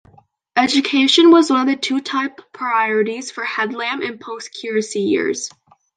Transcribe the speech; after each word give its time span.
Education 0.55 1.29
was 1.29 1.51
one 1.51 1.61
of 1.61 1.67
the 1.75 1.79
two 1.79 2.01
top 2.01 2.41
priorities 2.53 3.29
for 3.29 3.43
Headlam 3.45 4.01
in 4.01 4.17
post-curacy 4.17 5.01
years. 5.01 5.51